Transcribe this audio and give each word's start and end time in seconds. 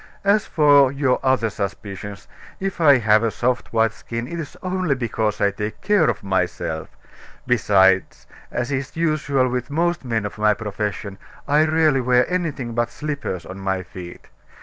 As 0.23 0.47
for 0.47 0.91
your 0.91 1.19
other 1.23 1.51
suspicions, 1.51 2.27
if 2.59 2.81
I 2.81 2.97
have 2.97 3.21
a 3.21 3.29
soft 3.29 3.71
white 3.71 3.91
skin, 3.93 4.27
it 4.27 4.39
is 4.39 4.57
only 4.63 4.95
because 4.95 5.39
I 5.39 5.51
take 5.51 5.79
care 5.81 6.09
of 6.09 6.23
myself. 6.23 6.97
Besides, 7.45 8.25
as 8.51 8.71
is 8.71 8.95
usual 8.97 9.47
with 9.47 9.69
most 9.69 10.03
men 10.03 10.25
of 10.25 10.39
my 10.39 10.55
profession, 10.55 11.19
I 11.47 11.65
rarely 11.65 12.01
wear 12.01 12.27
anything 12.27 12.73
but 12.73 12.89
slippers 12.89 13.45
on 13.45 13.59
my 13.59 13.83
feet. 13.83 14.25